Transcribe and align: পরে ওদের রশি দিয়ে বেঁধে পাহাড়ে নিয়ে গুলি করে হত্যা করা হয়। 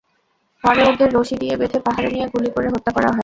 পরে 0.63 0.81
ওদের 0.83 1.09
রশি 1.13 1.35
দিয়ে 1.35 1.55
বেঁধে 1.57 1.79
পাহাড়ে 1.85 2.09
নিয়ে 2.11 2.27
গুলি 2.33 2.49
করে 2.55 2.67
হত্যা 2.67 2.91
করা 2.95 3.07
হয়। 3.07 3.19